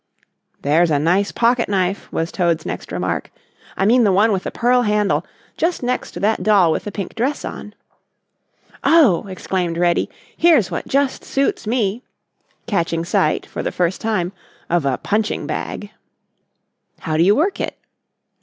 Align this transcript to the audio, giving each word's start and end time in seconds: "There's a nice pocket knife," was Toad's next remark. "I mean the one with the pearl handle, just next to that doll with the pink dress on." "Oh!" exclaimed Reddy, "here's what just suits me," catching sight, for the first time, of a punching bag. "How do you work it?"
"There's 0.63 0.89
a 0.89 0.97
nice 0.97 1.31
pocket 1.31 1.69
knife," 1.69 2.11
was 2.11 2.31
Toad's 2.31 2.65
next 2.65 2.91
remark. 2.91 3.31
"I 3.77 3.85
mean 3.85 4.03
the 4.03 4.11
one 4.11 4.31
with 4.31 4.45
the 4.45 4.49
pearl 4.49 4.81
handle, 4.81 5.23
just 5.57 5.83
next 5.83 6.09
to 6.13 6.19
that 6.21 6.41
doll 6.41 6.71
with 6.71 6.85
the 6.85 6.91
pink 6.91 7.13
dress 7.13 7.45
on." 7.45 7.75
"Oh!" 8.83 9.27
exclaimed 9.27 9.77
Reddy, 9.77 10.09
"here's 10.35 10.71
what 10.71 10.87
just 10.87 11.23
suits 11.23 11.67
me," 11.67 12.01
catching 12.65 13.05
sight, 13.05 13.45
for 13.45 13.61
the 13.61 13.71
first 13.71 14.01
time, 14.01 14.33
of 14.71 14.87
a 14.87 14.97
punching 14.97 15.45
bag. 15.45 15.91
"How 17.01 17.15
do 17.15 17.21
you 17.21 17.35
work 17.35 17.59
it?" 17.59 17.77